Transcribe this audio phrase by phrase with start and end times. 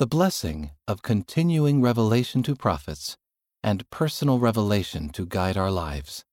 [0.00, 3.16] the blessing of continuing revelation to prophets
[3.62, 6.24] and personal revelation to guide our lives.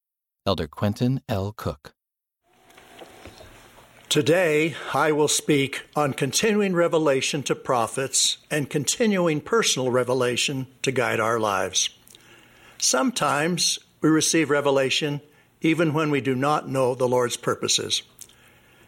[0.48, 1.54] Elder Quentin L.
[1.56, 1.94] Cook.
[4.10, 11.20] Today, I will speak on continuing revelation to prophets and continuing personal revelation to guide
[11.20, 11.92] our lives.
[12.80, 15.22] Sometimes we receive revelation
[15.62, 18.02] even when we do not know the Lord's purposes.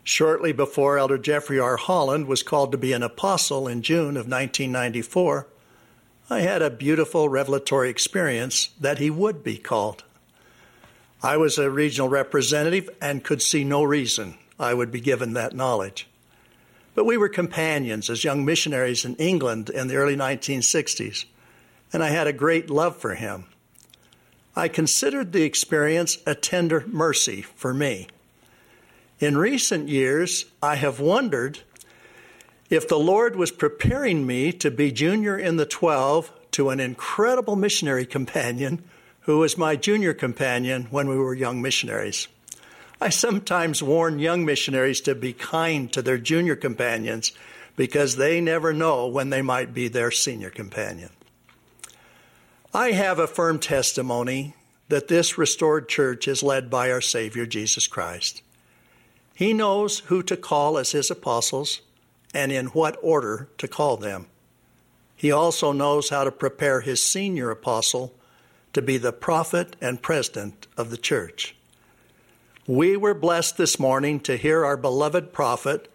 [0.04, 1.78] Shortly before Elder Jeffrey R.
[1.78, 5.48] Holland was called to be an apostle in June of 1994,
[6.30, 10.04] I had a beautiful revelatory experience that he would be called.
[11.22, 15.56] I was a regional representative and could see no reason I would be given that
[15.56, 16.08] knowledge.
[16.96, 21.26] But we were companions as young missionaries in England in the early 1960s,
[21.92, 23.46] and I had a great love for him.
[24.56, 28.08] I considered the experience a tender mercy for me.
[29.24, 31.60] In recent years, I have wondered
[32.70, 37.56] if the Lord was preparing me to be junior in the 12 to an incredible
[37.56, 38.84] missionary companion
[39.22, 42.28] who was my junior companion when we were young missionaries.
[43.00, 47.32] I sometimes warn young missionaries to be kind to their junior companions
[47.78, 51.12] because they never know when they might be their senior companion.
[52.74, 54.54] I have a firm testimony
[54.90, 58.42] that this restored church is led by our Savior Jesus Christ.
[59.34, 61.82] He knows who to call as his apostles
[62.34, 64.28] and in what order to call them.
[65.16, 68.14] He also knows how to prepare his senior apostle
[68.74, 71.56] to be the prophet and president of the church.
[72.68, 75.92] We were blessed this morning to hear our beloved prophet,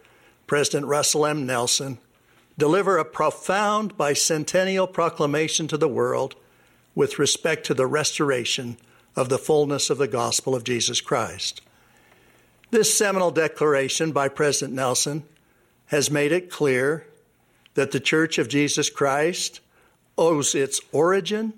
[0.47, 1.47] President Russell M.
[1.47, 1.99] Nelson,
[2.57, 6.35] deliver a profound bicentennial proclamation to the world
[6.95, 8.77] with respect to the restoration
[9.15, 11.61] of the fullness of the gospel of Jesus Christ.
[12.71, 15.25] This seminal declaration by President Nelson
[15.87, 17.07] has made it clear
[17.75, 19.61] that the Church of Jesus Christ
[20.19, 21.55] owes its origin,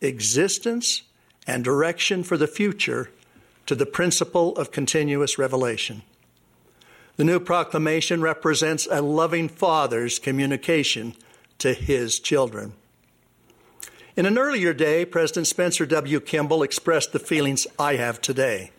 [0.00, 1.02] existence,
[1.48, 3.10] and direction for the future
[3.66, 6.02] to the principle of continuous revelation.
[7.16, 11.14] The new proclamation represents a loving father's communication
[11.58, 12.74] to his children.
[14.14, 16.20] In an earlier day, President Spencer W.
[16.20, 18.70] Kimball expressed the feelings I have today.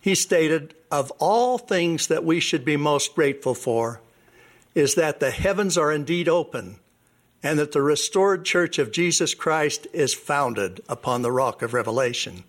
[0.00, 4.00] He stated, Of all things that we should be most grateful for,
[4.74, 6.76] is that the heavens are indeed open
[7.42, 12.44] and that the restored church of Jesus Christ is founded upon the rock of revelation.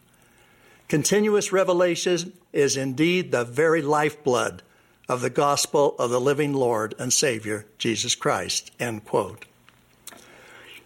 [0.88, 4.64] Continuous revelation is indeed the very lifeblood
[5.08, 8.72] of the gospel of the living Lord and Savior, Jesus Christ.
[8.80, 9.46] End quote.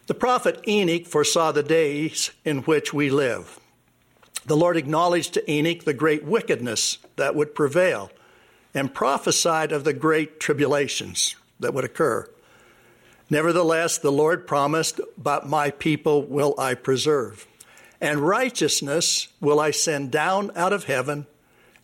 [0.08, 3.60] The prophet Enoch foresaw the days in which we live.
[4.46, 8.12] The Lord acknowledged to Enoch the great wickedness that would prevail
[8.74, 12.28] and prophesied of the great tribulations that would occur.
[13.30, 17.48] Nevertheless, the Lord promised, But my people will I preserve
[18.04, 21.26] and righteousness will I send down out of heaven,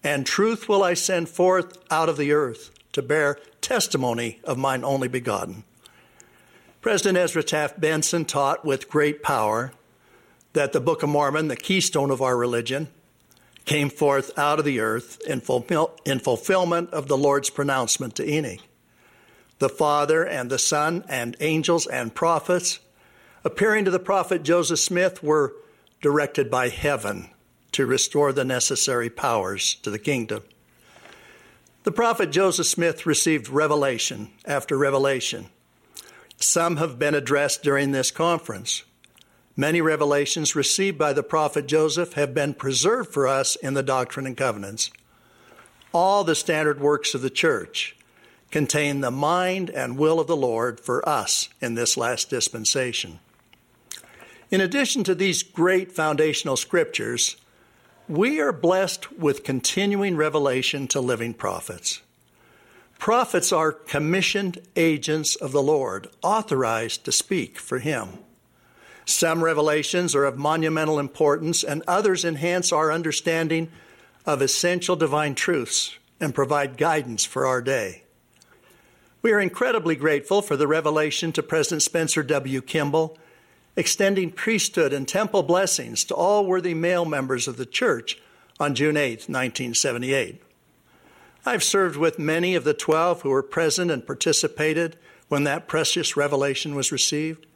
[0.03, 4.83] and truth will I send forth out of the earth to bear testimony of mine
[4.83, 5.63] only begotten.
[6.81, 9.71] President Ezra Taft Benson taught with great power
[10.59, 12.89] that the Book of Mormon, the keystone of our religion,
[13.63, 18.29] came forth out of the earth in, fulfill, in fulfillment of the Lord's pronouncement to
[18.29, 18.59] Enoch.
[19.59, 22.79] The Father and the Son and angels and prophets,
[23.45, 25.55] appearing to the prophet Joseph Smith, were
[26.01, 27.29] directed by heaven
[27.71, 30.43] to restore the necessary powers to the kingdom.
[31.83, 35.45] The prophet Joseph Smith received revelation after revelation.
[36.35, 38.83] Some have been addressed during this conference.
[39.59, 44.25] Many revelations received by the prophet Joseph have been preserved for us in the Doctrine
[44.25, 44.89] and Covenants.
[45.91, 47.97] All the standard works of the church
[48.51, 53.19] contain the mind and will of the Lord for us in this last dispensation.
[54.49, 57.35] In addition to these great foundational scriptures,
[58.07, 62.01] we are blessed with continuing revelation to living prophets.
[62.97, 68.19] Prophets are commissioned agents of the Lord, authorized to speak for Him.
[69.09, 73.71] Some revelations are of monumental importance, and others enhance our understanding
[74.23, 78.03] of essential divine truths and provide guidance for our day.
[79.23, 82.61] We are incredibly grateful for the revelation to President Spencer W.
[82.61, 83.17] Kimball
[83.75, 88.21] extending priesthood and temple blessings to all worthy male members of the church
[88.59, 90.41] on June 8, 1978.
[91.47, 94.97] I've served with many of the 12 who were present and participated
[95.29, 97.47] when that precious revelation was received.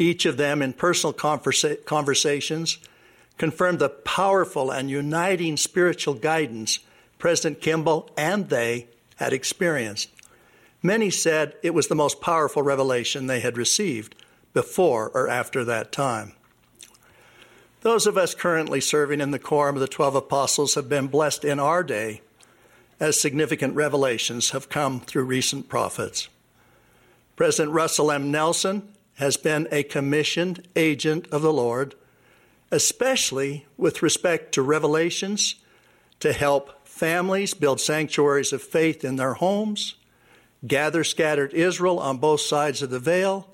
[0.00, 2.78] Each of them, in personal conversa- conversations,
[3.36, 6.78] confirmed the powerful and uniting spiritual guidance
[7.18, 8.86] President Kimball and they
[9.16, 10.08] had experienced.
[10.82, 14.14] Many said it was the most powerful revelation they had received
[14.54, 16.32] before or after that time.
[17.82, 21.44] Those of us currently serving in the quorum of the 12 apostles have been blessed
[21.44, 22.22] in our day
[22.98, 26.30] as significant revelations have come through recent prophets.
[27.36, 28.30] President Russell M.
[28.30, 28.88] Nelson
[29.20, 31.94] has been a commissioned agent of the Lord,
[32.70, 35.56] especially with respect to revelations
[36.20, 39.96] to help families build sanctuaries of faith in their homes,
[40.66, 43.50] gather scattered Israel on both sides of the veil,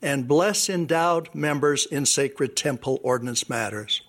[0.00, 4.02] and bless endowed members in sacred temple ordinance matters.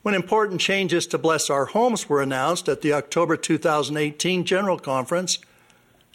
[0.00, 5.38] When important changes to bless our homes were announced at the October 2018 General Conference,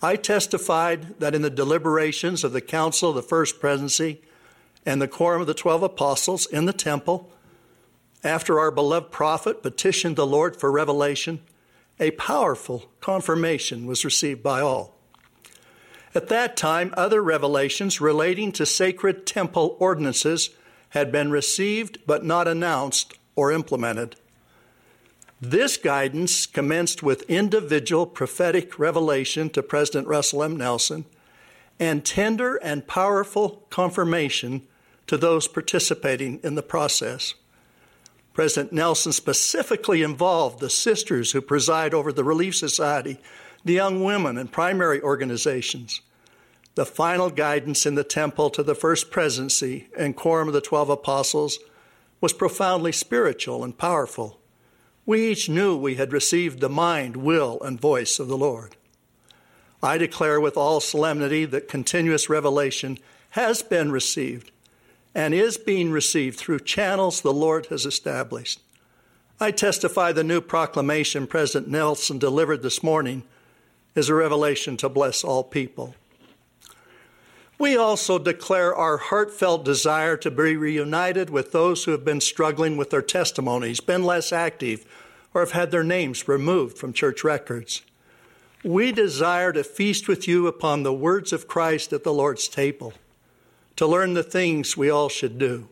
[0.06, 4.22] I testified that in the deliberations of the Council of the First Presidency
[4.86, 7.32] and the Quorum of the Twelve Apostles in the temple,
[8.24, 11.40] after our beloved prophet petitioned the Lord for revelation,
[12.00, 14.96] a powerful confirmation was received by all.
[16.14, 20.52] At that time, other revelations relating to sacred temple ordinances
[20.90, 24.18] had been received but not announced or implemented.
[25.48, 30.58] This guidance commenced with individual prophetic revelation to President Russell M.
[30.58, 31.06] Nelson
[31.80, 34.64] and tender and powerful confirmation
[35.06, 37.36] to those participating in the process.
[38.34, 43.20] President Nelson specifically involved the sisters who preside over the Relief Society,
[43.64, 46.02] the young women and primary organizations,
[46.74, 50.90] the final guidance in the temple to the first presidency and quorum of the 12
[50.90, 51.60] apostles
[52.20, 54.40] was profoundly spiritual and powerful.
[55.06, 58.76] We each knew we had received the mind, will, and voice of the Lord.
[59.84, 62.98] I declare with all solemnity that continuous revelation
[63.32, 64.52] has been received
[65.14, 68.62] and is being received through channels the Lord has established.
[69.40, 73.24] I testify the new proclamation President Nelson delivered this morning
[73.94, 75.96] is a revelation to bless all people.
[77.58, 82.76] We also declare our heartfelt desire to be reunited with those who have been struggling
[82.76, 84.86] with their testimonies, been less active,
[85.34, 87.82] or have had their names removed from church records.
[88.64, 92.94] We desire to feast with you upon the words of Christ at the Lord's table,
[93.78, 95.70] to learn the things we all should do.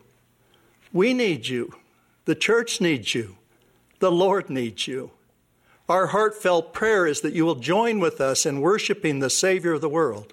[0.92, 1.74] We need you.
[2.24, 3.36] The church needs you.
[3.98, 5.10] The Lord needs you.
[5.88, 9.82] Our heartfelt prayer is that you will join with us in worshiping the Savior of
[9.82, 10.32] the world.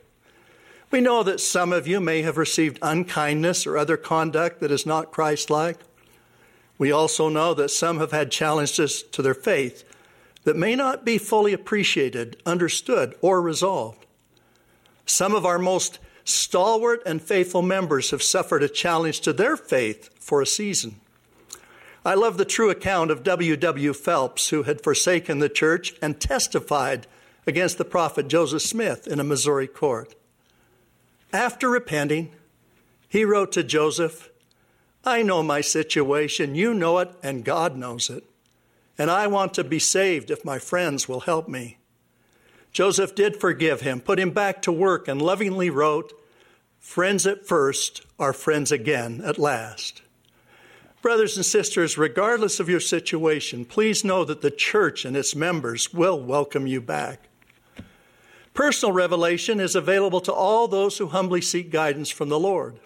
[0.92, 4.86] We know that some of you may have received unkindness or other conduct that is
[4.86, 5.78] not Christ like.
[6.78, 9.86] We also know that some have had challenges to their faith
[10.44, 14.06] that may not be fully appreciated, understood, or resolved.
[15.06, 20.10] Some of our most stalwart and faithful members have suffered a challenge to their faith
[20.20, 21.00] for a season.
[22.04, 23.56] I love the true account of W.
[23.56, 23.94] W.
[23.94, 27.08] Phelps, who had forsaken the church and testified
[27.48, 30.16] against the prophet Joseph Smith in a Missouri court.
[31.34, 32.32] After repenting,
[33.08, 34.30] he wrote to Joseph,
[35.04, 38.24] I know my situation, you know it, and God knows it.
[38.98, 41.78] And I want to be saved if my friends will help me.
[42.72, 46.14] Joseph did forgive him, put him back to work, and lovingly wrote,
[46.80, 50.02] Friends at first are friends again at last.
[51.02, 55.94] Brothers and sisters, regardless of your situation, please know that the church and its members
[55.94, 57.28] will welcome you back.
[58.54, 62.80] Personal revelation is available to all those who humbly seek guidance from the Lord.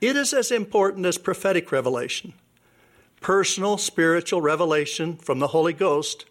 [0.00, 2.32] It is as important as prophetic revelation.
[3.20, 6.24] Personal spiritual revelation from the Holy Ghost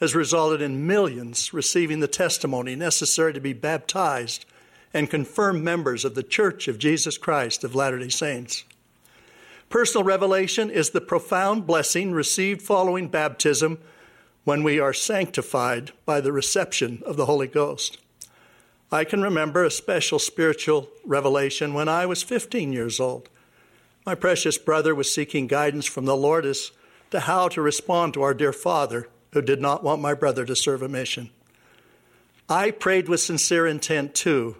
[0.00, 4.44] has resulted in millions receiving the testimony necessary to be baptized
[4.92, 8.64] and confirmed members of the Church of Jesus Christ of Latter day Saints.
[9.70, 13.78] Personal revelation is the profound blessing received following baptism
[14.44, 17.98] when we are sanctified by the reception of the Holy Ghost.
[18.92, 23.28] I can remember a special spiritual revelation when I was 15 years old.
[24.06, 26.70] My precious brother was seeking guidance from the Lord as
[27.10, 30.54] to how to respond to our dear father, who did not want my brother to
[30.54, 31.30] serve a mission.
[32.48, 34.56] I prayed with sincere intent too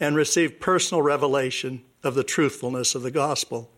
[0.00, 3.70] and received personal revelation of the truthfulness of the gospel.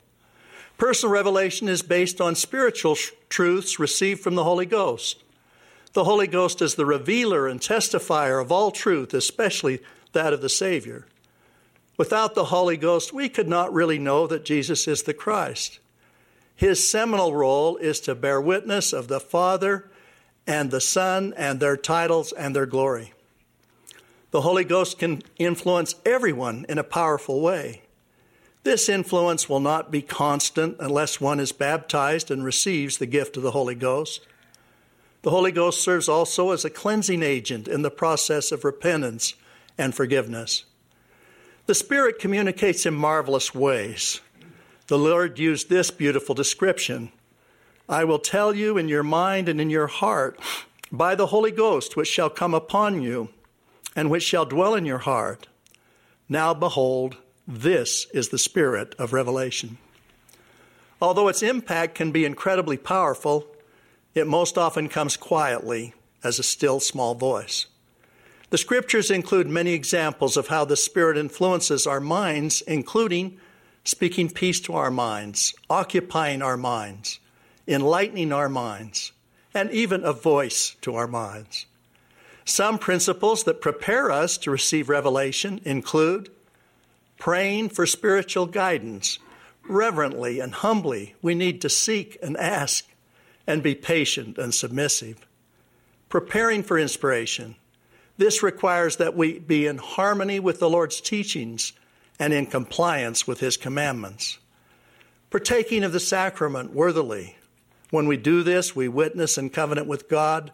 [0.78, 2.96] Personal revelation is based on spiritual
[3.28, 5.22] truths received from the Holy Ghost.
[5.92, 9.80] The Holy Ghost is the revealer and testifier of all truth, especially
[10.12, 11.06] that of the Savior.
[11.98, 15.78] Without the Holy Ghost, we could not really know that Jesus is the Christ.
[16.56, 19.90] His seminal role is to bear witness of the Father
[20.46, 23.12] and the Son and their titles and their glory.
[24.30, 27.82] The Holy Ghost can influence everyone in a powerful way.
[28.62, 33.42] This influence will not be constant unless one is baptized and receives the gift of
[33.42, 34.26] the Holy Ghost.
[35.22, 39.34] The Holy Ghost serves also as a cleansing agent in the process of repentance
[39.78, 40.64] and forgiveness.
[41.66, 44.20] The Spirit communicates in marvelous ways.
[44.88, 47.12] The Lord used this beautiful description
[47.88, 50.38] I will tell you in your mind and in your heart
[50.90, 53.28] by the Holy Ghost, which shall come upon you,
[53.94, 55.48] and which shall dwell in your heart.
[56.28, 59.78] Now behold, this is the spirit of revelation.
[61.00, 63.51] Although its impact can be incredibly powerful,
[64.14, 67.66] it most often comes quietly as a still small voice.
[68.50, 73.38] The scriptures include many examples of how the Spirit influences our minds, including
[73.84, 77.18] speaking peace to our minds, occupying our minds,
[77.66, 79.12] enlightening our minds,
[79.54, 81.66] and even a voice to our minds.
[82.44, 86.28] Some principles that prepare us to receive revelation include
[87.18, 89.18] praying for spiritual guidance.
[89.68, 92.84] Reverently and humbly, we need to seek and ask
[93.46, 95.26] and be patient and submissive.
[96.08, 97.56] Preparing for inspiration.
[98.18, 101.72] This requires that we be in harmony with the Lord's teachings
[102.18, 104.38] and in compliance with His commandments.
[105.30, 107.36] Partaking of the sacrament worthily.
[107.90, 110.52] When we do this, we witness and covenant with God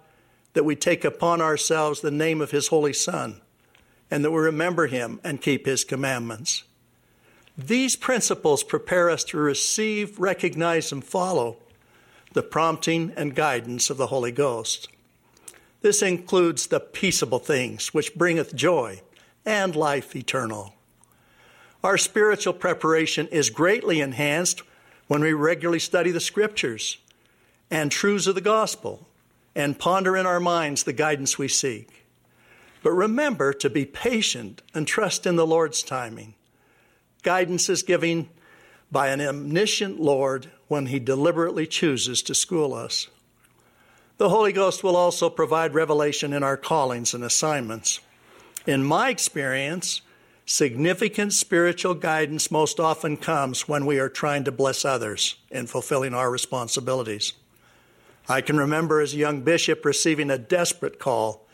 [0.55, 3.41] that we take upon ourselves the name of His Holy Son
[4.11, 6.65] and that we remember Him and keep His commandments.
[7.57, 11.59] These principles prepare us to receive, recognize, and follow
[12.33, 14.89] the prompting and guidance of the Holy Ghost.
[15.81, 19.03] This includes the peaceable things which bringeth joy
[19.47, 20.75] and life eternal.
[21.83, 24.63] Our spiritual preparation is greatly enhanced
[25.07, 26.99] when we regularly study the scriptures
[27.71, 29.07] and truths of the gospel
[29.55, 32.05] and ponder in our minds the guidance we seek.
[32.83, 36.35] But remember to be patient and trust in the Lord's timing.
[37.23, 38.29] Guidance is given
[38.91, 43.09] by an omniscient Lord when He deliberately chooses to school us.
[44.19, 48.01] The Holy Ghost will also provide revelation in our callings and assignments.
[48.67, 50.03] In my experience,
[50.45, 56.15] significant spiritual guidance most often comes when we are trying to bless others in fulfilling
[56.15, 57.33] our responsibilities.
[58.29, 61.47] I can remember as a young bishop receiving a desperate call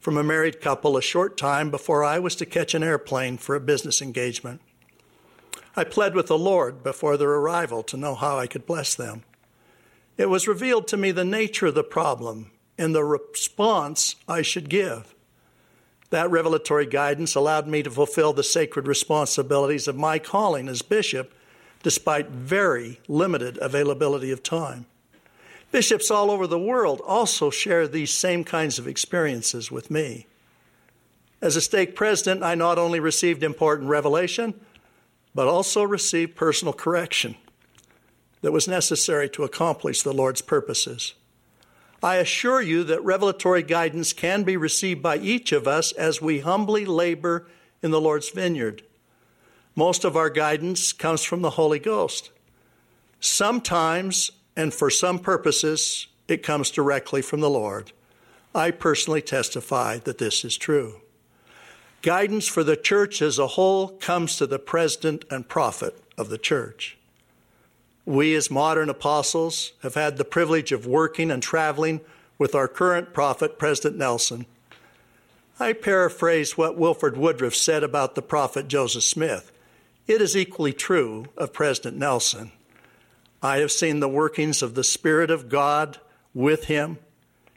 [0.00, 3.54] from a married couple a short time before I was to catch an airplane for
[3.54, 4.60] a business engagement.
[5.74, 9.24] I pled with the Lord before their arrival to know how I could bless them.
[10.18, 14.68] It was revealed to me the nature of the problem and the response I should
[14.68, 15.14] give.
[16.10, 21.32] That revelatory guidance allowed me to fulfill the sacred responsibilities of my calling as bishop
[21.82, 24.86] despite very limited availability of time.
[25.70, 30.26] Bishops all over the world also share these same kinds of experiences with me.
[31.40, 34.54] As a stake president, I not only received important revelation,
[35.34, 37.36] but also received personal correction
[38.42, 41.14] that was necessary to accomplish the Lord's purposes.
[42.02, 46.40] I assure you that revelatory guidance can be received by each of us as we
[46.40, 47.46] humbly labor
[47.80, 48.82] in the Lord's vineyard.
[49.76, 52.30] Most of our guidance comes from the Holy Ghost.
[53.20, 57.92] Sometimes and for some purposes, it comes directly from the Lord.
[58.54, 61.01] I personally testify that this is true.
[62.02, 66.38] Guidance for the church as a whole comes to the president and prophet of the
[66.38, 66.98] church.
[68.04, 72.00] We, as modern apostles, have had the privilege of working and traveling
[72.38, 74.46] with our current prophet, President Nelson.
[75.60, 79.52] I paraphrase what Wilford Woodruff said about the prophet Joseph Smith.
[80.08, 82.50] It is equally true of President Nelson.
[83.40, 85.98] I have seen the workings of the Spirit of God
[86.34, 86.98] with him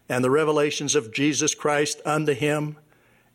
[0.07, 2.77] and the revelations of Jesus Christ unto him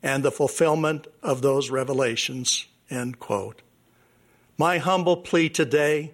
[0.03, 2.67] and the fulfillment of those revelations.
[2.89, 3.63] End quote.
[4.59, 6.13] My humble plea today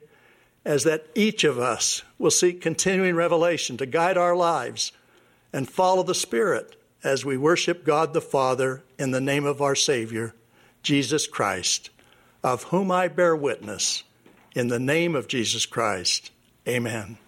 [0.64, 4.92] is that each of us will seek continuing revelation to guide our lives
[5.52, 9.76] and follow the Spirit as we worship God the Father in the name of our
[9.76, 10.34] Savior,
[10.82, 11.90] Jesus Christ,
[12.42, 14.02] of whom I bear witness
[14.54, 16.32] in the name of Jesus Christ,
[16.66, 17.18] amen.